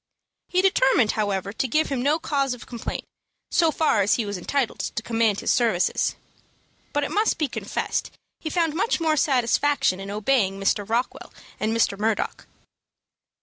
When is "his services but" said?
5.41-7.03